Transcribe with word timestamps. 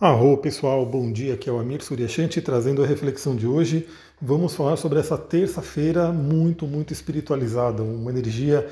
Arro 0.00 0.36
pessoal, 0.36 0.86
bom 0.86 1.10
dia, 1.10 1.34
aqui 1.34 1.50
é 1.50 1.52
o 1.52 1.58
Amir 1.58 1.82
Suryashanti 1.82 2.40
trazendo 2.40 2.84
a 2.84 2.86
reflexão 2.86 3.34
de 3.34 3.48
hoje. 3.48 3.88
Vamos 4.22 4.54
falar 4.54 4.76
sobre 4.76 5.00
essa 5.00 5.18
terça-feira 5.18 6.12
muito, 6.12 6.68
muito 6.68 6.92
espiritualizada, 6.92 7.82
uma 7.82 8.08
energia 8.08 8.64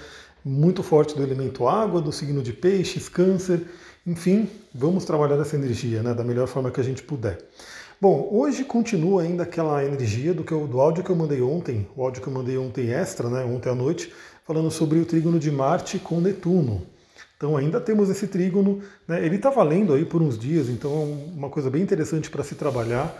muito 0.44 0.84
forte 0.84 1.16
do 1.16 1.24
elemento 1.24 1.66
água, 1.66 2.00
do 2.00 2.12
signo 2.12 2.44
de 2.44 2.52
peixes, 2.52 3.08
câncer, 3.08 3.60
enfim, 4.06 4.48
vamos 4.72 5.04
trabalhar 5.04 5.34
essa 5.40 5.56
energia 5.56 6.00
né, 6.00 6.14
da 6.14 6.22
melhor 6.22 6.46
forma 6.46 6.70
que 6.70 6.80
a 6.80 6.84
gente 6.84 7.02
puder. 7.02 7.38
Bom, 8.00 8.28
hoje 8.30 8.62
continua 8.62 9.22
ainda 9.22 9.42
aquela 9.42 9.84
energia 9.84 10.32
do, 10.32 10.44
que 10.44 10.52
eu, 10.52 10.68
do 10.68 10.80
áudio 10.80 11.02
que 11.02 11.10
eu 11.10 11.16
mandei 11.16 11.42
ontem, 11.42 11.88
o 11.96 12.04
áudio 12.04 12.22
que 12.22 12.28
eu 12.28 12.32
mandei 12.32 12.56
ontem 12.56 12.90
extra, 12.90 13.28
né, 13.28 13.44
ontem 13.44 13.68
à 13.68 13.74
noite, 13.74 14.12
falando 14.46 14.70
sobre 14.70 15.00
o 15.00 15.04
trígono 15.04 15.40
de 15.40 15.50
Marte 15.50 15.98
com 15.98 16.20
Netuno. 16.20 16.86
Então 17.36 17.56
ainda 17.56 17.80
temos 17.80 18.08
esse 18.08 18.26
trígono, 18.26 18.80
né? 19.06 19.24
ele 19.24 19.36
está 19.36 19.50
valendo 19.50 19.92
aí 19.92 20.04
por 20.04 20.22
uns 20.22 20.38
dias, 20.38 20.68
então 20.68 20.90
é 20.90 21.36
uma 21.36 21.50
coisa 21.50 21.68
bem 21.68 21.82
interessante 21.82 22.30
para 22.30 22.42
se 22.42 22.54
trabalhar. 22.54 23.14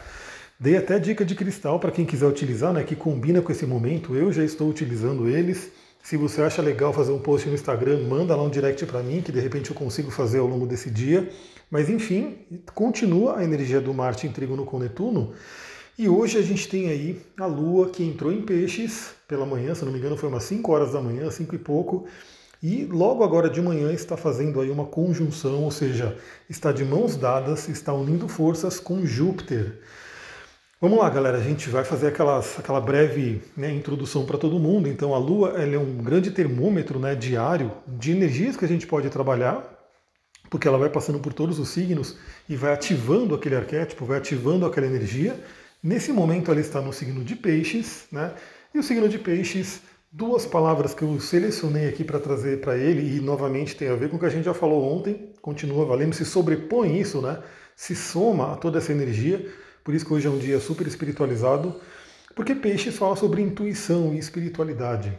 Dei 0.58 0.74
até 0.76 0.98
dica 0.98 1.22
de 1.22 1.34
cristal 1.34 1.78
para 1.78 1.90
quem 1.90 2.06
quiser 2.06 2.26
utilizar, 2.26 2.72
né, 2.72 2.82
que 2.82 2.96
combina 2.96 3.42
com 3.42 3.52
esse 3.52 3.66
momento. 3.66 4.16
Eu 4.16 4.32
já 4.32 4.42
estou 4.42 4.70
utilizando 4.70 5.28
eles. 5.28 5.70
Se 6.02 6.16
você 6.16 6.40
acha 6.40 6.62
legal 6.62 6.94
fazer 6.94 7.12
um 7.12 7.18
post 7.18 7.46
no 7.46 7.54
Instagram, 7.54 8.08
manda 8.08 8.34
lá 8.34 8.42
um 8.42 8.48
direct 8.48 8.86
para 8.86 9.02
mim, 9.02 9.20
que 9.20 9.30
de 9.30 9.38
repente 9.38 9.68
eu 9.68 9.76
consigo 9.76 10.10
fazer 10.10 10.38
ao 10.38 10.46
longo 10.46 10.66
desse 10.66 10.88
dia. 10.88 11.28
Mas 11.70 11.90
enfim, 11.90 12.38
continua 12.74 13.38
a 13.38 13.44
energia 13.44 13.82
do 13.82 13.92
Marte 13.92 14.26
em 14.26 14.32
trígono 14.32 14.64
com 14.64 14.78
Netuno. 14.78 15.34
E 15.98 16.08
hoje 16.08 16.38
a 16.38 16.42
gente 16.42 16.68
tem 16.68 16.88
aí 16.88 17.20
a 17.38 17.44
Lua 17.44 17.90
que 17.90 18.02
entrou 18.02 18.32
em 18.32 18.40
peixes 18.40 19.14
pela 19.26 19.44
manhã, 19.44 19.74
se 19.74 19.84
não 19.84 19.92
me 19.92 19.98
engano 19.98 20.16
foi 20.16 20.28
umas 20.28 20.44
5 20.44 20.72
horas 20.72 20.92
da 20.92 21.02
manhã, 21.02 21.30
5 21.30 21.54
e 21.54 21.58
pouco, 21.58 22.06
e 22.62 22.84
logo 22.84 23.22
agora 23.22 23.50
de 23.50 23.60
manhã 23.60 23.92
está 23.92 24.16
fazendo 24.16 24.60
aí 24.60 24.70
uma 24.70 24.86
conjunção, 24.86 25.62
ou 25.62 25.70
seja, 25.70 26.16
está 26.48 26.72
de 26.72 26.84
mãos 26.84 27.16
dadas, 27.16 27.68
está 27.68 27.92
unindo 27.92 28.28
forças 28.28 28.80
com 28.80 29.04
Júpiter. 29.04 29.78
Vamos 30.80 30.98
lá, 30.98 31.08
galera, 31.08 31.38
a 31.38 31.42
gente 31.42 31.70
vai 31.70 31.84
fazer 31.84 32.08
aquelas, 32.08 32.58
aquela 32.58 32.80
breve 32.80 33.42
né, 33.56 33.72
introdução 33.72 34.26
para 34.26 34.36
todo 34.36 34.58
mundo. 34.58 34.88
Então, 34.88 35.14
a 35.14 35.18
Lua 35.18 35.52
é 35.52 35.78
um 35.78 35.96
grande 35.96 36.30
termômetro 36.30 36.98
né, 36.98 37.14
diário 37.14 37.72
de 37.86 38.12
energias 38.12 38.56
que 38.56 38.64
a 38.64 38.68
gente 38.68 38.86
pode 38.86 39.08
trabalhar, 39.08 39.64
porque 40.50 40.68
ela 40.68 40.76
vai 40.76 40.90
passando 40.90 41.18
por 41.18 41.32
todos 41.32 41.58
os 41.58 41.70
signos 41.70 42.18
e 42.48 42.56
vai 42.56 42.72
ativando 42.72 43.34
aquele 43.34 43.56
arquétipo, 43.56 44.04
vai 44.04 44.18
ativando 44.18 44.66
aquela 44.66 44.86
energia. 44.86 45.38
Nesse 45.82 46.12
momento, 46.12 46.50
ela 46.50 46.60
está 46.60 46.80
no 46.80 46.92
signo 46.92 47.24
de 47.24 47.34
Peixes, 47.36 48.06
né? 48.12 48.34
E 48.74 48.78
o 48.78 48.82
signo 48.82 49.08
de 49.08 49.18
Peixes 49.18 49.80
duas 50.16 50.46
palavras 50.46 50.94
que 50.94 51.02
eu 51.02 51.20
selecionei 51.20 51.86
aqui 51.86 52.02
para 52.02 52.18
trazer 52.18 52.62
para 52.62 52.74
ele, 52.78 53.18
e 53.18 53.20
novamente 53.20 53.76
tem 53.76 53.88
a 53.88 53.94
ver 53.94 54.08
com 54.08 54.16
o 54.16 54.18
que 54.18 54.24
a 54.24 54.30
gente 54.30 54.46
já 54.46 54.54
falou 54.54 54.82
ontem, 54.82 55.30
continua 55.42 55.84
valendo, 55.84 56.14
se 56.14 56.24
sobrepõe 56.24 56.98
isso, 56.98 57.20
né? 57.20 57.38
se 57.76 57.94
soma 57.94 58.54
a 58.54 58.56
toda 58.56 58.78
essa 58.78 58.92
energia, 58.92 59.46
por 59.84 59.94
isso 59.94 60.06
que 60.06 60.14
hoje 60.14 60.26
é 60.26 60.30
um 60.30 60.38
dia 60.38 60.58
super 60.58 60.86
espiritualizado, 60.86 61.78
porque 62.34 62.54
peixes 62.54 62.96
fala 62.96 63.14
sobre 63.14 63.42
intuição 63.42 64.14
e 64.14 64.18
espiritualidade. 64.18 65.12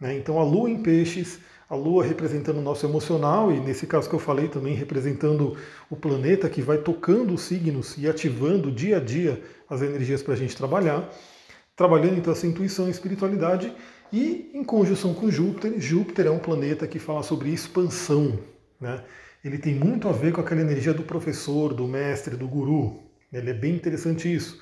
Né? 0.00 0.16
Então 0.16 0.40
a 0.40 0.42
lua 0.42 0.70
em 0.70 0.82
peixes, 0.82 1.38
a 1.68 1.74
lua 1.74 2.02
representando 2.02 2.60
o 2.60 2.62
nosso 2.62 2.86
emocional, 2.86 3.52
e 3.52 3.60
nesse 3.60 3.86
caso 3.86 4.08
que 4.08 4.14
eu 4.14 4.18
falei 4.18 4.48
também 4.48 4.74
representando 4.74 5.54
o 5.90 5.96
planeta 5.96 6.48
que 6.48 6.62
vai 6.62 6.78
tocando 6.78 7.34
os 7.34 7.42
signos 7.42 7.98
e 7.98 8.08
ativando 8.08 8.72
dia 8.72 8.96
a 8.96 9.00
dia 9.00 9.42
as 9.68 9.82
energias 9.82 10.22
para 10.22 10.32
a 10.32 10.36
gente 10.38 10.56
trabalhar, 10.56 11.10
trabalhando 11.76 12.16
então 12.16 12.32
essa 12.32 12.46
intuição 12.46 12.88
e 12.88 12.90
espiritualidade 12.90 13.70
e 14.12 14.50
em 14.54 14.64
conjunção 14.64 15.14
com 15.14 15.30
Júpiter, 15.30 15.80
Júpiter 15.80 16.26
é 16.26 16.30
um 16.30 16.38
planeta 16.38 16.86
que 16.86 16.98
fala 16.98 17.22
sobre 17.22 17.50
expansão. 17.50 18.38
Né? 18.80 19.02
Ele 19.44 19.58
tem 19.58 19.74
muito 19.74 20.08
a 20.08 20.12
ver 20.12 20.32
com 20.32 20.40
aquela 20.40 20.60
energia 20.60 20.92
do 20.92 21.02
professor, 21.02 21.72
do 21.72 21.86
mestre, 21.86 22.36
do 22.36 22.48
guru. 22.48 23.00
Ele 23.32 23.50
é 23.50 23.54
bem 23.54 23.74
interessante 23.74 24.32
isso. 24.32 24.60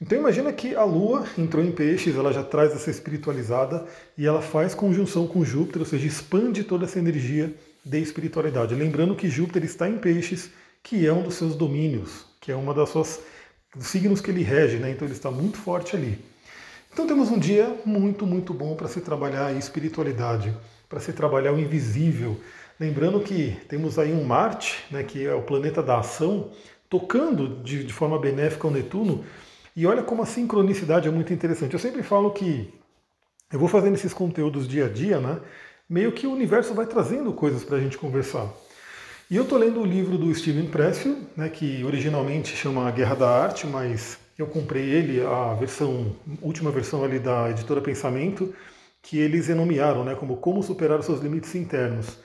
Então 0.00 0.16
imagina 0.16 0.52
que 0.52 0.74
a 0.74 0.84
Lua 0.84 1.26
entrou 1.36 1.62
em 1.62 1.72
peixes, 1.72 2.16
ela 2.16 2.32
já 2.32 2.42
traz 2.42 2.72
essa 2.72 2.90
espiritualizada 2.90 3.84
e 4.16 4.26
ela 4.26 4.40
faz 4.40 4.74
conjunção 4.74 5.26
com 5.26 5.44
Júpiter, 5.44 5.82
ou 5.82 5.86
seja, 5.86 6.06
expande 6.06 6.62
toda 6.62 6.84
essa 6.84 6.98
energia 6.98 7.52
de 7.84 8.00
espiritualidade. 8.00 8.74
Lembrando 8.74 9.16
que 9.16 9.28
Júpiter 9.28 9.64
está 9.64 9.88
em 9.88 9.98
peixes, 9.98 10.50
que 10.82 11.06
é 11.06 11.12
um 11.12 11.22
dos 11.22 11.34
seus 11.34 11.56
domínios, 11.56 12.26
que 12.40 12.52
é 12.52 12.56
uma 12.56 12.72
das 12.72 12.90
suas 12.90 13.20
dos 13.74 13.86
signos 13.88 14.20
que 14.20 14.30
ele 14.30 14.42
rege, 14.42 14.76
né? 14.76 14.90
Então 14.90 15.06
ele 15.06 15.14
está 15.14 15.30
muito 15.30 15.58
forte 15.58 15.96
ali. 15.96 16.18
Então 16.98 17.06
temos 17.06 17.30
um 17.30 17.38
dia 17.38 17.80
muito, 17.84 18.26
muito 18.26 18.52
bom 18.52 18.74
para 18.74 18.88
se 18.88 19.00
trabalhar 19.00 19.46
a 19.46 19.52
espiritualidade, 19.52 20.52
para 20.88 20.98
se 20.98 21.12
trabalhar 21.12 21.52
o 21.52 21.58
invisível. 21.60 22.36
Lembrando 22.78 23.20
que 23.20 23.56
temos 23.68 24.00
aí 24.00 24.12
um 24.12 24.24
Marte, 24.24 24.84
né, 24.90 25.04
que 25.04 25.24
é 25.24 25.32
o 25.32 25.42
planeta 25.42 25.80
da 25.80 26.00
ação, 26.00 26.50
tocando 26.90 27.62
de, 27.62 27.84
de 27.84 27.92
forma 27.92 28.18
benéfica 28.18 28.66
o 28.66 28.70
Netuno. 28.72 29.24
E 29.76 29.86
olha 29.86 30.02
como 30.02 30.22
a 30.22 30.26
sincronicidade 30.26 31.06
é 31.06 31.10
muito 31.12 31.32
interessante. 31.32 31.72
Eu 31.72 31.78
sempre 31.78 32.02
falo 32.02 32.32
que 32.32 32.68
eu 33.52 33.60
vou 33.60 33.68
fazendo 33.68 33.94
esses 33.94 34.12
conteúdos 34.12 34.66
dia 34.66 34.86
a 34.86 34.88
dia, 34.88 35.20
né? 35.20 35.38
Meio 35.88 36.10
que 36.10 36.26
o 36.26 36.32
universo 36.32 36.74
vai 36.74 36.86
trazendo 36.86 37.32
coisas 37.32 37.62
para 37.62 37.76
a 37.76 37.80
gente 37.80 37.96
conversar. 37.96 38.52
E 39.30 39.36
eu 39.36 39.44
estou 39.44 39.56
lendo 39.56 39.80
o 39.80 39.86
livro 39.86 40.18
do 40.18 40.34
Steven 40.34 40.66
Pressfield, 40.66 41.28
né, 41.36 41.48
que 41.48 41.84
originalmente 41.84 42.56
chama 42.56 42.90
Guerra 42.90 43.14
da 43.14 43.30
Arte, 43.30 43.68
mas 43.68 44.18
eu 44.38 44.46
comprei 44.46 44.84
ele, 44.84 45.20
a 45.20 45.52
versão, 45.54 46.14
última 46.40 46.70
versão 46.70 47.02
ali 47.02 47.18
da 47.18 47.50
editora 47.50 47.80
Pensamento, 47.80 48.54
que 49.02 49.18
eles 49.18 49.48
renomearam 49.48 50.04
né, 50.04 50.14
como 50.14 50.36
Como 50.36 50.62
Superar 50.62 51.02
Seus 51.02 51.20
Limites 51.20 51.56
Internos. 51.56 52.18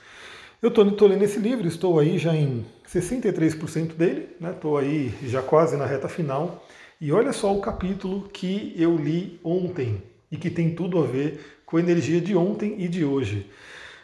Eu 0.62 0.68
estou 0.68 1.08
lendo 1.08 1.24
esse 1.24 1.40
livro, 1.40 1.66
estou 1.66 1.98
aí 1.98 2.16
já 2.16 2.34
em 2.34 2.64
63% 2.88 3.94
dele, 3.94 4.28
estou 4.40 4.80
né, 4.80 4.86
aí 4.86 5.12
já 5.24 5.42
quase 5.42 5.76
na 5.76 5.84
reta 5.84 6.08
final. 6.08 6.64
E 7.00 7.10
olha 7.10 7.32
só 7.32 7.52
o 7.52 7.60
capítulo 7.60 8.28
que 8.32 8.72
eu 8.76 8.96
li 8.96 9.40
ontem 9.42 10.00
e 10.30 10.36
que 10.36 10.48
tem 10.48 10.74
tudo 10.74 11.00
a 11.00 11.06
ver 11.06 11.60
com 11.66 11.76
a 11.76 11.80
energia 11.80 12.20
de 12.20 12.36
ontem 12.36 12.76
e 12.78 12.86
de 12.86 13.04
hoje. 13.04 13.50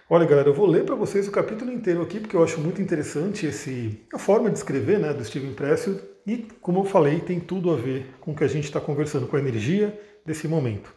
Olha, 0.09 0.27
galera, 0.27 0.48
eu 0.48 0.54
vou 0.54 0.66
ler 0.66 0.84
para 0.84 0.97
vocês 0.97 1.28
o 1.28 1.31
capítulo 1.31 1.72
inteiro 1.72 2.03
aqui, 2.03 2.19
porque 2.19 2.34
eu 2.34 2.42
acho 2.42 2.60
muito 2.60 2.82
interessante 2.82 3.47
esse, 3.47 4.00
a 4.12 4.19
forma 4.19 4.50
de 4.50 4.59
escrever 4.59 4.98
né, 4.98 5.15
do 5.15 5.25
Steven 5.25 5.54
Pressfield, 5.54 6.03
e, 6.26 6.47
como 6.60 6.81
eu 6.81 6.84
falei, 6.84 7.20
tem 7.20 7.41
tudo 7.41 7.70
a 7.70 7.76
ver 7.76 8.14
com 8.20 8.32
o 8.32 8.36
que 8.36 8.44
a 8.44 8.48
gente 8.48 8.64
está 8.64 8.81
conversando, 8.81 9.26
com 9.26 9.36
a 9.36 9.41
energia 9.41 9.98
desse 10.25 10.47
momento. 10.47 10.92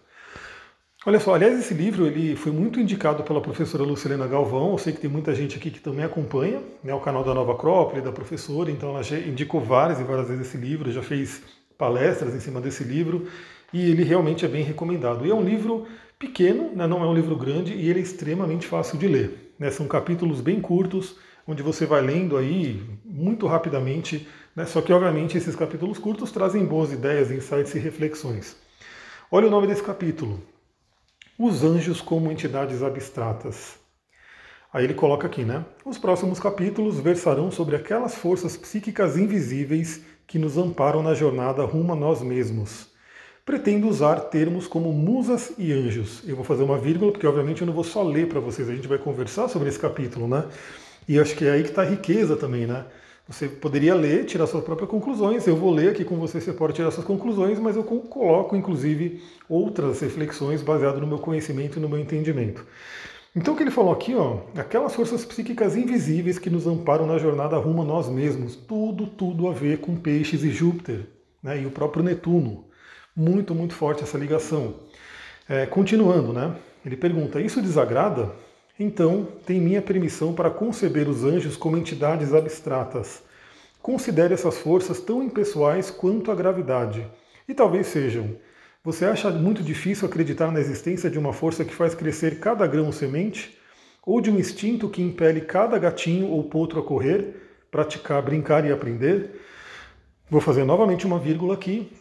Olha 1.05 1.19
só, 1.19 1.35
aliás, 1.35 1.59
esse 1.59 1.73
livro 1.73 2.07
ele 2.07 2.33
foi 2.33 2.51
muito 2.53 2.79
indicado 2.79 3.23
pela 3.23 3.41
professora 3.41 3.83
Lucilena 3.83 4.25
Galvão. 4.25 4.71
Eu 4.71 4.77
sei 4.77 4.93
que 4.93 5.01
tem 5.01 5.09
muita 5.09 5.35
gente 5.35 5.57
aqui 5.57 5.69
que 5.69 5.81
também 5.81 6.05
acompanha 6.05 6.61
né, 6.81 6.93
o 6.93 6.99
canal 7.01 7.25
da 7.25 7.33
Nova 7.33 7.51
Acrópole, 7.51 8.01
da 8.01 8.11
professora, 8.11 8.71
então 8.71 8.89
ela 8.91 9.03
já 9.03 9.19
indicou 9.19 9.59
várias 9.59 9.99
e 9.99 10.03
várias 10.05 10.29
vezes 10.29 10.47
esse 10.47 10.55
livro, 10.55 10.89
já 10.93 11.03
fez 11.03 11.41
palestras 11.77 12.33
em 12.33 12.39
cima 12.39 12.61
desse 12.61 12.85
livro, 12.85 13.27
e 13.73 13.91
ele 13.91 14.03
realmente 14.03 14.45
é 14.45 14.47
bem 14.47 14.63
recomendado. 14.63 15.25
E 15.25 15.29
é 15.29 15.35
um 15.35 15.43
livro 15.43 15.85
pequeno, 16.17 16.73
né, 16.73 16.87
não 16.87 17.03
é 17.03 17.07
um 17.07 17.13
livro 17.13 17.35
grande, 17.35 17.73
e 17.73 17.89
ele 17.89 17.99
é 17.99 18.03
extremamente 18.03 18.65
fácil 18.65 18.97
de 18.97 19.05
ler. 19.05 19.53
Né, 19.59 19.69
são 19.71 19.87
capítulos 19.89 20.39
bem 20.39 20.61
curtos, 20.61 21.17
onde 21.47 21.63
você 21.63 21.85
vai 21.85 22.01
lendo 22.01 22.37
aí 22.37 22.81
muito 23.03 23.47
rapidamente, 23.47 24.27
né, 24.55 24.65
só 24.65 24.81
que 24.81 24.93
obviamente 24.93 25.37
esses 25.37 25.55
capítulos 25.55 25.97
curtos 25.97 26.31
trazem 26.31 26.65
boas 26.65 26.91
ideias, 26.91 27.31
insights 27.31 27.73
e 27.75 27.79
reflexões. 27.79 28.55
Olha 29.31 29.47
o 29.47 29.51
nome 29.51 29.67
desse 29.67 29.83
capítulo: 29.83 30.39
Os 31.37 31.63
anjos 31.63 32.01
como 32.01 32.31
entidades 32.31 32.81
abstratas. 32.83 33.79
Aí 34.71 34.85
ele 34.85 34.95
coloca 34.95 35.27
aqui, 35.27 35.43
né? 35.43 35.63
Os 35.85 35.99
próximos 35.99 36.39
capítulos 36.39 36.99
versarão 36.99 37.51
sobre 37.51 37.75
aquelas 37.75 38.15
forças 38.15 38.57
psíquicas 38.57 39.17
invisíveis 39.17 40.01
que 40.25 40.39
nos 40.39 40.57
amparam 40.57 41.03
na 41.03 41.13
jornada 41.13 41.63
rumo 41.63 41.93
a 41.93 41.95
nós 41.95 42.21
mesmos 42.21 42.91
pretendo 43.45 43.87
usar 43.87 44.15
termos 44.21 44.67
como 44.67 44.91
musas 44.93 45.53
e 45.57 45.71
anjos. 45.73 46.23
Eu 46.25 46.35
vou 46.35 46.45
fazer 46.45 46.63
uma 46.63 46.77
vírgula, 46.77 47.11
porque 47.11 47.27
obviamente 47.27 47.61
eu 47.61 47.67
não 47.67 47.73
vou 47.73 47.83
só 47.83 48.01
ler 48.01 48.27
para 48.27 48.39
vocês, 48.39 48.69
a 48.69 48.75
gente 48.75 48.87
vai 48.87 48.97
conversar 48.97 49.49
sobre 49.49 49.69
esse 49.69 49.79
capítulo, 49.79 50.27
né? 50.27 50.45
E 51.07 51.19
acho 51.19 51.35
que 51.35 51.45
é 51.45 51.51
aí 51.51 51.63
que 51.63 51.69
está 51.69 51.81
a 51.81 51.85
riqueza 51.85 52.35
também, 52.35 52.65
né? 52.65 52.85
Você 53.27 53.47
poderia 53.47 53.95
ler, 53.95 54.25
tirar 54.25 54.47
suas 54.47 54.63
próprias 54.63 54.89
conclusões. 54.89 55.47
Eu 55.47 55.55
vou 55.55 55.71
ler 55.71 55.91
aqui 55.91 56.03
com 56.03 56.17
você, 56.17 56.41
você 56.41 56.51
pode 56.51 56.73
tirar 56.73 56.91
suas 56.91 57.05
conclusões, 57.05 57.57
mas 57.57 57.75
eu 57.75 57.83
coloco, 57.83 58.55
inclusive, 58.55 59.21
outras 59.47 60.01
reflexões 60.01 60.61
baseadas 60.61 60.99
no 60.99 61.07
meu 61.07 61.19
conhecimento 61.19 61.79
e 61.79 61.81
no 61.81 61.87
meu 61.87 61.99
entendimento. 61.99 62.65
Então, 63.35 63.53
o 63.53 63.57
que 63.57 63.63
ele 63.63 63.71
falou 63.71 63.93
aqui, 63.93 64.13
ó, 64.13 64.41
aquelas 64.55 64.93
forças 64.93 65.25
psíquicas 65.25 65.75
invisíveis 65.75 66.37
que 66.37 66.49
nos 66.49 66.67
amparam 66.67 67.07
na 67.07 67.17
jornada 67.17 67.57
rumo 67.57 67.81
a 67.81 67.85
nós 67.85 68.09
mesmos, 68.09 68.55
tudo, 68.55 69.07
tudo 69.07 69.47
a 69.47 69.53
ver 69.53 69.79
com 69.79 69.95
peixes 69.95 70.43
e 70.43 70.51
Júpiter, 70.51 71.07
né, 71.41 71.61
e 71.61 71.65
o 71.65 71.71
próprio 71.71 72.03
Netuno. 72.03 72.65
Muito, 73.15 73.55
muito 73.55 73.73
forte 73.73 74.03
essa 74.03 74.17
ligação. 74.17 74.75
É, 75.47 75.65
continuando, 75.65 76.33
né? 76.33 76.55
Ele 76.85 76.97
pergunta: 76.97 77.39
Isso 77.39 77.61
desagrada? 77.61 78.31
Então, 78.79 79.27
tem 79.45 79.61
minha 79.61 79.83
permissão 79.83 80.33
para 80.33 80.49
conceber 80.49 81.07
os 81.07 81.23
anjos 81.23 81.55
como 81.55 81.77
entidades 81.77 82.33
abstratas. 82.33 83.21
Considere 83.81 84.33
essas 84.33 84.57
forças 84.57 84.99
tão 84.99 85.21
impessoais 85.21 85.91
quanto 85.91 86.31
a 86.31 86.35
gravidade. 86.35 87.05
E 87.47 87.53
talvez 87.53 87.87
sejam. 87.87 88.35
Você 88.83 89.05
acha 89.05 89.29
muito 89.29 89.61
difícil 89.61 90.07
acreditar 90.07 90.51
na 90.51 90.59
existência 90.59 91.09
de 91.09 91.19
uma 91.19 91.33
força 91.33 91.63
que 91.63 91.73
faz 91.73 91.93
crescer 91.93 92.39
cada 92.39 92.65
grão 92.65 92.91
semente? 92.91 93.57
Ou 94.05 94.19
de 94.19 94.31
um 94.31 94.39
instinto 94.39 94.89
que 94.89 95.01
impele 95.01 95.41
cada 95.41 95.77
gatinho 95.77 96.29
ou 96.29 96.43
potro 96.43 96.79
a 96.79 96.83
correr, 96.83 97.35
praticar, 97.69 98.21
brincar 98.23 98.65
e 98.65 98.71
aprender? 98.71 99.39
Vou 100.29 100.41
fazer 100.41 100.63
novamente 100.63 101.05
uma 101.05 101.19
vírgula 101.19 101.53
aqui, 101.53 101.91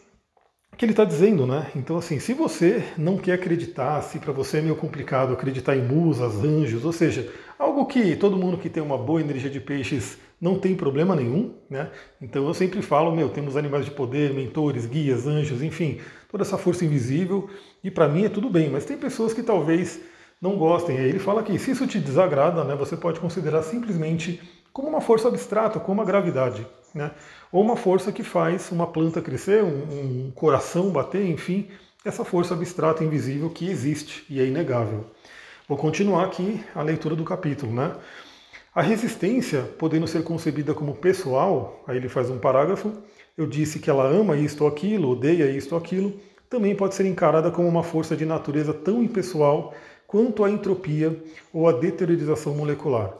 que 0.77 0.85
ele 0.85 0.91
está 0.91 1.05
dizendo, 1.05 1.45
né? 1.45 1.67
Então, 1.75 1.97
assim, 1.97 2.19
se 2.19 2.33
você 2.33 2.83
não 2.97 3.17
quer 3.17 3.33
acreditar, 3.33 4.01
se 4.01 4.19
para 4.19 4.31
você 4.31 4.57
é 4.57 4.61
meio 4.61 4.75
complicado 4.75 5.33
acreditar 5.33 5.75
em 5.75 5.83
musas, 5.83 6.43
anjos, 6.43 6.83
ou 6.83 6.91
seja, 6.91 7.31
algo 7.59 7.85
que 7.85 8.15
todo 8.15 8.37
mundo 8.37 8.57
que 8.57 8.69
tem 8.69 8.81
uma 8.81 8.97
boa 8.97 9.21
energia 9.21 9.49
de 9.49 9.59
peixes 9.59 10.17
não 10.41 10.59
tem 10.59 10.75
problema 10.75 11.15
nenhum, 11.15 11.53
né? 11.69 11.89
Então 12.21 12.45
eu 12.45 12.53
sempre 12.53 12.81
falo, 12.81 13.15
meu, 13.15 13.29
temos 13.29 13.55
animais 13.55 13.85
de 13.85 13.91
poder, 13.91 14.33
mentores, 14.33 14.85
guias, 14.85 15.25
anjos, 15.25 15.61
enfim, 15.61 15.99
toda 16.29 16.43
essa 16.43 16.57
força 16.57 16.83
invisível, 16.83 17.49
e 17.83 17.89
para 17.89 18.09
mim 18.09 18.25
é 18.25 18.29
tudo 18.29 18.49
bem, 18.49 18.69
mas 18.69 18.83
tem 18.83 18.97
pessoas 18.97 19.33
que 19.33 19.43
talvez 19.43 20.01
não 20.41 20.57
gostem. 20.57 20.97
Aí 20.97 21.07
ele 21.07 21.19
fala 21.19 21.43
que 21.43 21.57
se 21.57 21.71
isso 21.71 21.87
te 21.87 21.99
desagrada, 21.99 22.63
né, 22.65 22.75
você 22.75 22.97
pode 22.97 23.19
considerar 23.19 23.63
simplesmente 23.63 24.41
como 24.73 24.89
uma 24.89 24.99
força 24.99 25.27
abstrata, 25.29 25.79
como 25.79 26.01
a 26.01 26.05
gravidade, 26.05 26.67
né? 26.93 27.11
Ou 27.51 27.63
uma 27.63 27.75
força 27.75 28.11
que 28.11 28.23
faz 28.23 28.71
uma 28.71 28.87
planta 28.87 29.21
crescer, 29.21 29.63
um, 29.63 30.27
um 30.27 30.31
coração 30.31 30.89
bater, 30.89 31.25
enfim, 31.25 31.67
essa 32.05 32.25
força 32.25 32.53
abstrata 32.53 33.03
invisível 33.03 33.49
que 33.49 33.69
existe 33.69 34.25
e 34.29 34.39
é 34.39 34.45
inegável. 34.45 35.05
Vou 35.67 35.77
continuar 35.77 36.25
aqui 36.25 36.63
a 36.75 36.81
leitura 36.81 37.15
do 37.15 37.23
capítulo, 37.23 37.73
né? 37.73 37.95
A 38.75 38.81
resistência, 38.81 39.61
podendo 39.77 40.07
ser 40.07 40.23
concebida 40.23 40.73
como 40.73 40.95
pessoal, 40.95 41.83
aí 41.87 41.97
ele 41.97 42.09
faz 42.09 42.29
um 42.29 42.39
parágrafo, 42.39 42.91
eu 43.37 43.45
disse 43.45 43.79
que 43.79 43.89
ela 43.89 44.05
ama 44.05 44.35
isto 44.35 44.61
ou 44.63 44.67
aquilo, 44.67 45.11
odeia 45.11 45.49
isto 45.49 45.73
ou 45.73 45.77
aquilo, 45.77 46.19
também 46.49 46.75
pode 46.75 46.95
ser 46.95 47.05
encarada 47.05 47.49
como 47.49 47.67
uma 47.67 47.83
força 47.83 48.15
de 48.15 48.25
natureza 48.25 48.73
tão 48.73 49.01
impessoal 49.01 49.73
quanto 50.05 50.43
a 50.43 50.49
entropia 50.51 51.19
ou 51.51 51.67
a 51.67 51.71
deteriorização 51.71 52.53
molecular. 52.55 53.17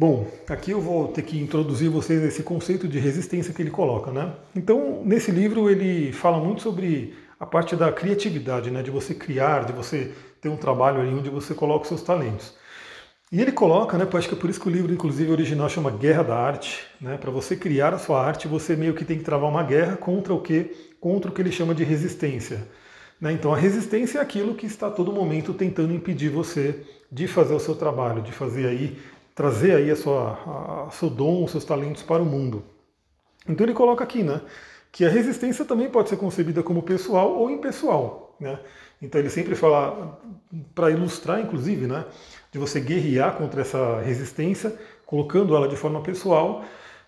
Bom, 0.00 0.28
aqui 0.48 0.70
eu 0.70 0.80
vou 0.80 1.08
ter 1.08 1.22
que 1.22 1.40
introduzir 1.40 1.90
vocês 1.90 2.22
esse 2.22 2.44
conceito 2.44 2.86
de 2.86 3.00
resistência 3.00 3.52
que 3.52 3.60
ele 3.60 3.70
coloca, 3.70 4.12
né? 4.12 4.32
Então, 4.54 5.02
nesse 5.04 5.32
livro 5.32 5.68
ele 5.68 6.12
fala 6.12 6.38
muito 6.38 6.62
sobre 6.62 7.14
a 7.40 7.44
parte 7.44 7.74
da 7.74 7.90
criatividade, 7.90 8.70
né? 8.70 8.80
De 8.80 8.92
você 8.92 9.12
criar, 9.12 9.64
de 9.64 9.72
você 9.72 10.12
ter 10.40 10.48
um 10.50 10.56
trabalho 10.56 11.00
ali 11.00 11.12
onde 11.12 11.28
você 11.28 11.52
coloca 11.52 11.82
os 11.82 11.88
seus 11.88 12.02
talentos. 12.02 12.54
E 13.32 13.40
ele 13.42 13.50
coloca, 13.50 13.98
né, 13.98 14.06
acho 14.14 14.28
que 14.28 14.34
é 14.34 14.38
por 14.38 14.48
isso 14.48 14.60
que 14.60 14.68
o 14.68 14.70
livro, 14.70 14.92
inclusive, 14.92 15.32
original 15.32 15.68
chama 15.68 15.90
Guerra 15.90 16.22
da 16.22 16.36
Arte. 16.36 16.86
Né, 17.00 17.18
Para 17.18 17.32
você 17.32 17.56
criar 17.56 17.92
a 17.92 17.98
sua 17.98 18.24
arte, 18.24 18.46
você 18.46 18.76
meio 18.76 18.94
que 18.94 19.04
tem 19.04 19.18
que 19.18 19.24
travar 19.24 19.50
uma 19.50 19.64
guerra 19.64 19.96
contra 19.96 20.32
o 20.32 20.40
que? 20.40 20.94
Contra 21.00 21.28
o 21.28 21.34
que 21.34 21.42
ele 21.42 21.50
chama 21.50 21.74
de 21.74 21.82
resistência. 21.82 22.68
Né, 23.20 23.32
então 23.32 23.52
a 23.52 23.56
resistência 23.56 24.20
é 24.20 24.22
aquilo 24.22 24.54
que 24.54 24.64
está 24.64 24.86
a 24.86 24.92
todo 24.92 25.12
momento 25.12 25.52
tentando 25.52 25.92
impedir 25.92 26.30
você 26.30 26.84
de 27.10 27.26
fazer 27.26 27.54
o 27.54 27.60
seu 27.60 27.74
trabalho, 27.74 28.22
de 28.22 28.30
fazer 28.30 28.66
aí, 28.66 28.96
trazer 29.38 29.76
aí 29.76 29.88
a 29.88 29.94
sua, 29.94 30.88
a, 30.88 30.90
seu 30.90 31.08
dom, 31.08 31.46
seus 31.46 31.64
talentos 31.64 32.02
para 32.02 32.20
o 32.20 32.26
mundo. 32.26 32.64
Então 33.48 33.64
ele 33.64 33.72
coloca 33.72 34.02
aqui, 34.02 34.24
né? 34.24 34.40
Que 34.90 35.04
a 35.04 35.08
resistência 35.08 35.64
também 35.64 35.88
pode 35.88 36.08
ser 36.08 36.16
concebida 36.16 36.60
como 36.60 36.82
pessoal 36.82 37.38
ou 37.38 37.48
impessoal. 37.48 38.34
Né? 38.40 38.58
Então 39.00 39.20
ele 39.20 39.30
sempre 39.30 39.54
fala, 39.54 40.20
para 40.74 40.90
ilustrar 40.90 41.38
inclusive, 41.38 41.86
né? 41.86 42.04
de 42.50 42.58
você 42.58 42.80
guerrear 42.80 43.36
contra 43.36 43.60
essa 43.60 44.00
resistência, 44.00 44.76
colocando 45.06 45.54
ela 45.54 45.68
de 45.68 45.76
forma 45.76 46.00
pessoal, 46.02 46.64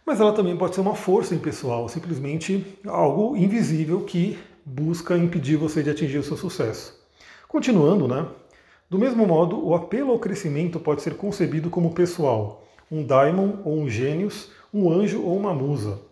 mas 0.06 0.20
ela 0.20 0.32
também 0.32 0.56
pode 0.56 0.76
ser 0.76 0.82
uma 0.82 0.94
força 0.94 1.34
impessoal, 1.34 1.88
simplesmente 1.88 2.78
algo 2.86 3.36
invisível 3.36 4.02
que 4.04 4.38
busca 4.64 5.16
impedir 5.16 5.56
você 5.56 5.82
de 5.82 5.90
atingir 5.90 6.18
o 6.18 6.22
seu 6.22 6.36
sucesso. 6.36 6.96
Continuando, 7.48 8.06
né? 8.06 8.24
Do 8.90 8.98
mesmo 8.98 9.26
modo, 9.26 9.64
o 9.64 9.74
apelo 9.74 10.10
ao 10.10 10.18
crescimento 10.18 10.78
pode 10.78 11.00
ser 11.00 11.16
concebido 11.16 11.70
como 11.70 11.94
pessoal, 11.94 12.64
um 12.90 13.02
daimon 13.02 13.62
ou 13.64 13.78
um 13.78 13.88
gênios, 13.88 14.50
um 14.74 14.90
anjo 14.90 15.22
ou 15.22 15.36
uma 15.36 15.54
musa. 15.54 16.02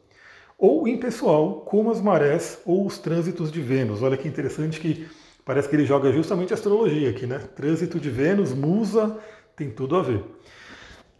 Ou 0.57 0.89
impessoal, 0.89 1.63
como 1.67 1.91
as 1.91 2.01
marés 2.01 2.61
ou 2.65 2.87
os 2.87 2.97
trânsitos 2.97 3.53
de 3.53 3.61
Vênus. 3.61 4.03
Olha 4.03 4.17
que 4.17 4.27
interessante 4.27 4.81
que 4.81 5.07
Parece 5.49 5.67
que 5.67 5.75
ele 5.75 5.87
joga 5.87 6.13
justamente 6.13 6.53
astrologia 6.53 7.09
aqui, 7.09 7.27
né? 7.27 7.39
Trânsito 7.39 7.99
de 7.99 8.11
Vênus, 8.11 8.53
Musa, 8.53 9.19
tem 9.57 9.71
tudo 9.71 9.97
a 9.97 10.03
ver. 10.03 10.23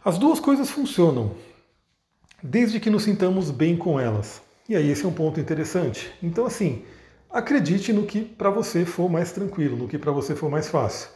As 0.05 0.19
duas 0.19 0.39
coisas 0.39 0.69
funcionam, 0.69 1.31
desde 2.43 2.79
que 2.79 2.91
nos 2.91 3.01
sintamos 3.01 3.49
bem 3.49 3.75
com 3.75 3.99
elas. 3.99 4.39
E 4.69 4.75
aí 4.75 4.87
esse 4.87 5.03
é 5.03 5.07
um 5.07 5.11
ponto 5.11 5.39
interessante. 5.39 6.11
Então 6.21 6.45
assim, 6.45 6.83
acredite 7.27 7.91
no 7.91 8.05
que 8.05 8.21
para 8.21 8.51
você 8.51 8.85
for 8.85 9.09
mais 9.09 9.31
tranquilo, 9.31 9.75
no 9.75 9.87
que 9.87 9.97
para 9.97 10.11
você 10.11 10.35
for 10.35 10.47
mais 10.47 10.69
fácil. 10.69 11.09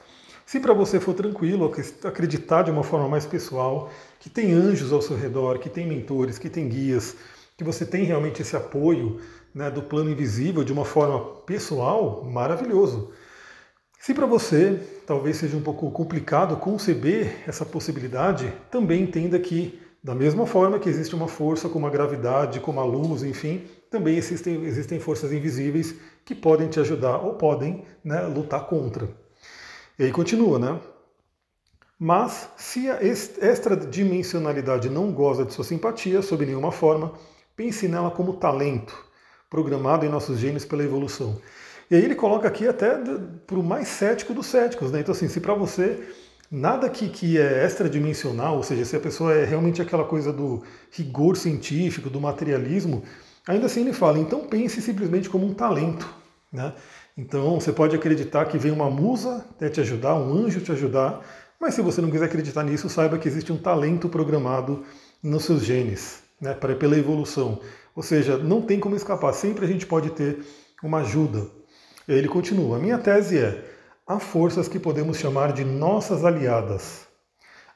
Se 0.46 0.60
para 0.60 0.74
você 0.74 1.00
for 1.00 1.14
tranquilo, 1.14 1.74
acreditar 2.04 2.64
de 2.64 2.72
uma 2.72 2.84
forma 2.84 3.08
mais 3.08 3.26
pessoal, 3.26 3.90
que 4.20 4.30
tem 4.30 4.54
anjos 4.54 4.92
ao 4.92 5.02
seu 5.02 5.18
redor, 5.18 5.60
que 5.60 5.70
tem 5.70 5.88
mentores, 5.88 6.38
que 6.38 6.50
tem 6.50 6.68
guias, 6.68 7.16
que 7.58 7.64
você 7.64 7.86
tem 7.86 8.04
realmente 8.04 8.42
esse 8.42 8.56
apoio 8.56 9.20
né, 9.54 9.72
do 9.72 9.82
plano 9.82 10.10
invisível 10.10 10.64
de 10.64 10.74
uma 10.74 10.86
forma 10.86 11.20
pessoal, 11.46 12.24
maravilhoso. 12.24 13.12
Se 14.00 14.14
para 14.14 14.26
você 14.26 14.80
talvez 15.08 15.38
seja 15.38 15.56
um 15.56 15.62
pouco 15.62 15.90
complicado 15.92 16.58
conceber 16.58 17.38
essa 17.48 17.66
possibilidade, 17.66 18.52
também 18.70 19.04
entenda 19.04 19.40
que, 19.40 19.80
da 20.04 20.14
mesma 20.14 20.46
forma 20.46 20.78
que 20.78 20.90
existe 20.90 21.16
uma 21.16 21.28
força 21.28 21.70
como 21.70 21.88
a 21.88 21.90
gravidade, 21.90 22.60
como 22.60 22.82
a 22.82 22.86
luz, 22.86 23.24
enfim, 23.24 23.66
também 23.90 24.18
existem, 24.18 24.66
existem 24.66 25.00
forças 25.00 25.32
invisíveis 25.32 25.96
que 26.26 26.36
podem 26.36 26.68
te 26.68 26.80
ajudar 26.80 27.18
ou 27.20 27.36
podem 27.36 27.86
né, 28.04 28.22
lutar 28.24 28.66
contra. 28.68 29.23
E 29.98 30.04
aí 30.04 30.12
continua, 30.12 30.58
né? 30.58 30.80
Mas 32.00 32.50
se 32.58 32.90
a 32.90 33.00
extradimensionalidade 33.02 34.90
não 34.90 35.12
goza 35.12 35.46
de 35.46 35.54
sua 35.54 35.64
simpatia, 35.64 36.22
sob 36.22 36.46
nenhuma 36.46 36.72
forma, 36.72 37.14
pense 37.56 37.88
nela 37.88 38.12
como 38.12 38.34
talento, 38.34 38.94
programado 39.50 40.06
em 40.06 40.10
nossos 40.10 40.40
genes 40.40 40.66
pela 40.66 40.84
evolução. 40.84 41.40
E 41.90 41.96
aí 41.96 42.04
ele 42.04 42.16
coloca 42.16 42.48
aqui 42.48 42.68
até 42.68 42.98
para 43.46 43.58
o 43.58 43.64
mais 43.64 43.88
cético 43.88 44.34
dos 44.34 44.48
céticos. 44.48 44.92
Né? 44.92 45.00
Então, 45.00 45.14
assim, 45.14 45.28
se 45.28 45.40
para 45.40 45.54
você 45.54 46.04
nada 46.50 46.90
que, 46.90 47.10
que 47.10 47.40
é 47.40 47.66
extradimensional, 47.66 48.58
ou 48.58 48.64
seja, 48.64 48.84
se 48.84 48.96
a 48.96 49.00
pessoa 49.00 49.34
é 49.34 49.46
realmente 49.46 49.82
aquela 49.82 50.04
coisa 50.04 50.34
do 50.34 50.64
rigor 50.92 51.38
científico, 51.38 52.10
do 52.10 52.20
materialismo, 52.20 53.04
ainda 53.48 53.68
assim 53.68 53.82
ele 53.82 53.94
fala, 53.94 54.20
então 54.20 54.42
pense 54.42 54.82
simplesmente 54.82 55.30
como 55.30 55.46
um 55.46 55.54
talento. 55.54 56.08
Né? 56.52 56.74
Então 57.16 57.60
você 57.60 57.72
pode 57.72 57.96
acreditar 57.96 58.46
que 58.46 58.58
vem 58.58 58.72
uma 58.72 58.90
musa 58.90 59.46
até 59.52 59.70
te 59.70 59.80
ajudar, 59.82 60.16
um 60.16 60.34
anjo 60.34 60.62
te 60.62 60.72
ajudar, 60.72 61.24
mas 61.60 61.76
se 61.76 61.82
você 61.82 62.02
não 62.02 62.10
quiser 62.10 62.26
acreditar 62.26 62.64
nisso, 62.64 62.90
saiba 62.90 63.20
que 63.20 63.28
existe 63.28 63.54
um 63.54 63.58
talento 63.58 64.10
programado 64.10 64.84
nos 65.22 65.46
seus 65.46 65.64
genes, 65.64 66.24
né, 66.42 66.54
pela 66.54 66.98
evolução. 66.98 67.62
Ou 67.96 68.02
seja, 68.02 68.38
não 68.38 68.64
tem 68.64 68.80
como 68.80 68.96
escapar, 68.96 69.32
sempre 69.34 69.64
a 69.64 69.68
gente 69.68 69.86
pode 69.86 70.10
ter 70.10 70.44
uma 70.82 71.02
ajuda. 71.02 71.48
Ele 72.08 72.28
continua: 72.28 72.80
minha 72.80 72.98
tese 72.98 73.38
é: 73.38 73.64
há 74.08 74.20
forças 74.20 74.68
que 74.68 74.80
podemos 74.80 75.18
chamar 75.18 75.54
de 75.54 75.64
nossas 75.64 76.26
aliadas. 76.26 77.08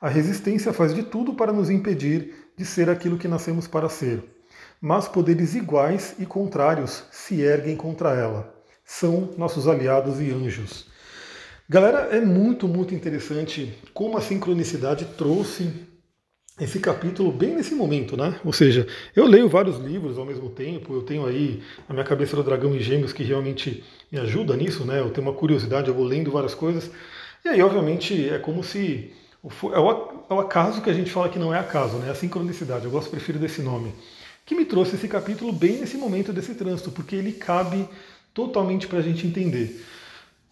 A 0.02 0.10
resistência 0.10 0.74
faz 0.74 0.94
de 0.94 1.04
tudo 1.04 1.36
para 1.36 1.54
nos 1.54 1.70
impedir 1.70 2.52
de 2.58 2.66
ser 2.66 2.90
aquilo 2.90 3.18
que 3.18 3.28
nascemos 3.28 3.68
para 3.68 3.88
ser. 3.88 4.24
Mas 4.82 5.08
poderes 5.08 5.54
iguais 5.54 6.16
e 6.18 6.26
contrários 6.26 7.04
se 7.12 7.42
erguem 7.42 7.76
contra 7.76 8.14
ela. 8.16 8.57
São 8.88 9.34
nossos 9.38 9.68
aliados 9.68 10.22
e 10.22 10.32
anjos. 10.32 10.86
Galera, 11.68 12.08
é 12.10 12.22
muito, 12.22 12.70
muito 12.70 12.96
interessante 12.96 13.78
como 13.94 14.18
a 14.18 14.22
sincronicidade 14.22 15.04
trouxe 15.18 15.70
esse 16.58 16.80
capítulo 16.80 17.30
bem 17.30 17.54
nesse 17.54 17.76
momento, 17.76 18.16
né? 18.16 18.40
Ou 18.46 18.54
seja, 18.54 18.88
eu 19.14 19.26
leio 19.26 19.50
vários 19.50 19.78
livros 19.78 20.18
ao 20.18 20.26
mesmo 20.26 20.50
tempo, 20.50 20.94
eu 20.94 21.02
tenho 21.02 21.26
aí 21.26 21.62
a 21.88 21.92
minha 21.92 22.06
cabeça 22.06 22.38
do 22.38 22.42
dragão 22.42 22.74
e 22.74 22.80
gêmeos 22.80 23.12
que 23.12 23.24
realmente 23.24 23.84
me 24.10 24.20
ajuda 24.20 24.56
nisso, 24.56 24.86
né? 24.86 25.02
Eu 25.02 25.10
tenho 25.10 25.28
uma 25.28 25.36
curiosidade, 25.36 25.90
eu 25.90 25.94
vou 25.94 26.06
lendo 26.06 26.32
várias 26.32 26.56
coisas. 26.56 26.90
E 27.44 27.50
aí, 27.50 27.62
obviamente, 27.62 28.30
é 28.30 28.40
como 28.40 28.64
se 28.64 29.14
é 29.44 30.34
o 30.34 30.40
acaso 30.40 30.82
que 30.82 30.90
a 30.90 30.94
gente 30.94 31.12
fala 31.12 31.28
que 31.28 31.38
não 31.38 31.54
é 31.54 31.60
acaso, 31.60 31.98
né? 31.98 32.10
A 32.10 32.16
sincronicidade, 32.16 32.86
eu 32.86 32.92
gosto, 32.92 33.12
prefiro 33.12 33.38
desse 33.38 33.62
nome. 33.62 33.94
Que 34.46 34.56
me 34.56 34.64
trouxe 34.64 34.96
esse 34.96 35.10
capítulo 35.10 35.52
bem 35.52 35.78
nesse 35.78 35.98
momento 35.98 36.32
desse 36.32 36.56
trânsito, 36.56 36.90
porque 36.90 37.18
ele 37.18 37.34
cabe 37.34 37.86
totalmente 38.38 38.86
para 38.86 39.00
a 39.00 39.02
gente 39.02 39.26
entender. 39.26 39.84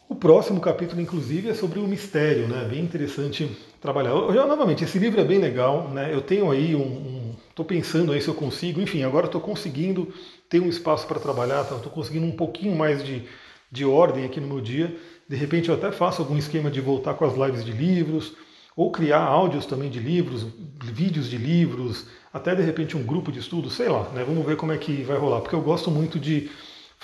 O 0.09 0.15
próximo 0.15 0.59
capítulo, 0.59 0.99
inclusive, 0.99 1.49
é 1.49 1.53
sobre 1.53 1.77
o 1.77 1.87
mistério, 1.87 2.47
né? 2.47 2.67
Bem 2.67 2.81
interessante 2.81 3.47
trabalhar. 3.79 4.09
Eu, 4.09 4.47
novamente, 4.47 4.83
esse 4.83 4.97
livro 4.97 5.21
é 5.21 5.23
bem 5.23 5.37
legal, 5.37 5.89
né? 5.89 6.11
Eu 6.11 6.21
tenho 6.21 6.49
aí 6.49 6.75
um. 6.75 7.35
Estou 7.47 7.63
um, 7.63 7.67
pensando 7.67 8.11
aí 8.11 8.19
se 8.19 8.27
eu 8.27 8.33
consigo, 8.33 8.81
enfim, 8.81 9.03
agora 9.03 9.27
estou 9.27 9.39
conseguindo 9.39 10.11
ter 10.49 10.59
um 10.59 10.67
espaço 10.67 11.05
para 11.05 11.19
trabalhar, 11.19 11.61
estou 11.61 11.77
tá? 11.77 11.89
conseguindo 11.89 12.25
um 12.25 12.31
pouquinho 12.31 12.75
mais 12.75 13.03
de, 13.03 13.23
de 13.71 13.85
ordem 13.85 14.25
aqui 14.25 14.41
no 14.41 14.47
meu 14.47 14.61
dia. 14.61 14.95
De 15.29 15.35
repente 15.35 15.69
eu 15.69 15.75
até 15.75 15.91
faço 15.91 16.23
algum 16.23 16.37
esquema 16.39 16.71
de 16.71 16.81
voltar 16.81 17.13
com 17.13 17.23
as 17.23 17.35
lives 17.35 17.63
de 17.63 17.71
livros, 17.71 18.33
ou 18.75 18.91
criar 18.91 19.21
áudios 19.21 19.67
também 19.67 19.91
de 19.91 19.99
livros, 19.99 20.43
vídeos 20.81 21.29
de 21.29 21.37
livros, 21.37 22.07
até 22.33 22.55
de 22.55 22.63
repente 22.63 22.97
um 22.97 23.03
grupo 23.03 23.31
de 23.31 23.39
estudo, 23.39 23.69
sei 23.69 23.89
lá, 23.89 24.09
né? 24.09 24.23
Vamos 24.23 24.43
ver 24.43 24.55
como 24.55 24.71
é 24.71 24.77
que 24.77 25.03
vai 25.03 25.17
rolar, 25.17 25.41
porque 25.41 25.55
eu 25.55 25.61
gosto 25.61 25.91
muito 25.91 26.19
de 26.19 26.49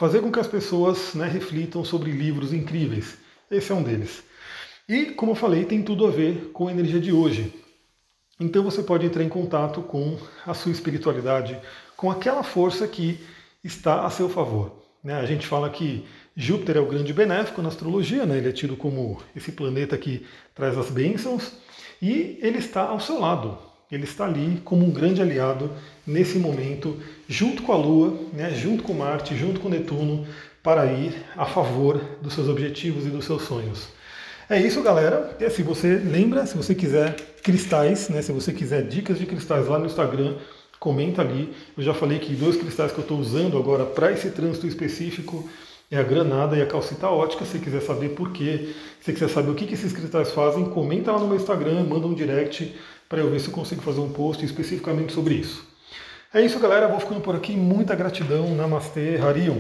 fazer 0.01 0.20
com 0.20 0.31
que 0.31 0.39
as 0.39 0.48
pessoas 0.48 1.13
né, 1.13 1.27
reflitam 1.27 1.86
sobre 1.86 2.10
livros 2.10 2.51
incríveis. 2.51 3.20
Esse 3.51 3.72
é 3.72 3.75
um 3.75 3.84
deles. 3.84 4.24
E, 4.89 5.12
como 5.12 5.34
eu 5.34 5.36
falei, 5.36 5.63
tem 5.63 5.84
tudo 5.84 6.08
a 6.08 6.10
ver 6.10 6.50
com 6.51 6.67
a 6.67 6.72
energia 6.72 7.00
de 7.00 7.13
hoje. 7.13 7.53
Então 8.39 8.63
você 8.63 8.81
pode 8.81 9.05
entrar 9.05 9.24
em 9.24 9.29
contato 9.29 9.79
com 9.84 10.17
a 10.43 10.55
sua 10.55 10.72
espiritualidade, 10.72 11.55
com 11.96 12.10
aquela 12.10 12.41
força 12.41 12.88
que 12.88 13.20
está 13.63 14.03
a 14.03 14.10
seu 14.10 14.27
favor. 14.27 14.72
Né? 15.03 15.13
A 15.13 15.25
gente 15.27 15.46
fala 15.46 15.70
que 15.70 16.03
Júpiter 16.36 16.77
é 16.77 16.79
o 16.79 16.88
grande 16.88 17.13
benéfico 17.13 17.62
na 17.62 17.70
astrologia, 17.70 18.25
né? 18.25 18.39
ele 18.39 18.50
é 18.50 18.51
tido 18.51 18.75
como 18.75 19.22
esse 19.36 19.51
planeta 19.51 19.96
que 20.00 20.25
traz 20.55 20.75
as 20.79 20.89
bênçãos, 20.89 21.51
e 22.01 22.39
ele 22.41 22.58
está 22.58 22.88
ao 22.88 23.00
seu 23.00 23.20
lado. 23.20 23.55
Ele 23.91 24.03
está 24.05 24.25
ali 24.25 24.62
como 24.63 24.86
um 24.86 24.91
grande 24.91 25.21
aliado 25.21 25.69
nesse 26.07 26.38
momento, 26.38 26.98
junto 27.27 27.63
com 27.63 27.74
a 27.74 27.77
Lua, 27.77 28.17
né? 28.33 28.51
junto 28.51 28.83
com 28.83 28.93
Marte, 28.93 29.36
junto 29.36 29.60
com 29.60 29.69
Netuno, 29.69 30.25
para 30.63 30.86
ir 30.86 31.13
a 31.36 31.45
favor 31.45 32.00
dos 32.21 32.33
seus 32.33 32.48
objetivos 32.48 33.05
e 33.05 33.10
dos 33.10 33.25
seus 33.25 33.43
sonhos. 33.43 33.89
É 34.50 34.60
isso, 34.60 34.81
galera. 34.81 35.36
E 35.39 35.50
se 35.50 35.63
você 35.63 35.95
lembra, 35.95 36.45
se 36.45 36.57
você 36.57 36.75
quiser 36.75 37.15
cristais, 37.41 38.10
né, 38.10 38.21
se 38.21 38.31
você 38.31 38.51
quiser 38.51 38.83
dicas 38.83 39.17
de 39.17 39.25
cristais 39.25 39.67
lá 39.67 39.79
no 39.79 39.86
Instagram, 39.86 40.36
comenta 40.79 41.21
ali. 41.21 41.53
Eu 41.77 41.83
já 41.83 41.93
falei 41.93 42.19
que 42.19 42.33
dois 42.33 42.57
cristais 42.57 42.91
que 42.91 42.98
eu 42.98 43.03
estou 43.03 43.17
usando 43.17 43.57
agora 43.57 43.86
para 43.86 44.12
esse 44.12 44.29
trânsito 44.29 44.67
específico 44.67 45.48
é 45.89 45.98
a 45.98 46.03
granada 46.03 46.57
e 46.57 46.62
a 46.62 46.65
calcita 46.65 47.07
ótica. 47.07 47.45
Se 47.45 47.60
quiser 47.60 47.81
saber 47.81 48.10
por 48.10 48.31
quê, 48.31 48.74
se 49.00 49.13
quiser 49.13 49.29
saber 49.29 49.51
o 49.51 49.55
que, 49.55 49.65
que 49.65 49.74
esses 49.74 49.93
cristais 49.93 50.31
fazem, 50.31 50.65
comenta 50.65 51.12
lá 51.12 51.19
no 51.19 51.27
meu 51.27 51.38
Instagram, 51.38 51.83
manda 51.83 52.07
um 52.07 52.13
direct 52.13 52.75
para 53.12 53.20
eu 53.20 53.30
ver 53.30 53.41
se 53.41 53.50
eu 53.50 53.53
consigo 53.53 53.82
fazer 53.82 54.00
um 54.00 54.10
post 54.10 54.46
especificamente 54.46 55.12
sobre 55.12 55.34
isso. 55.34 55.68
É 56.34 56.39
isso, 56.39 56.58
galera. 56.60 56.88
Vou 56.88 56.98
ficando 56.98 57.20
por 57.20 57.36
aqui. 57.36 57.51
Muita 57.58 57.94
gratidão. 57.94 58.56
Namastê, 58.56 59.18
Harion. 59.18 59.58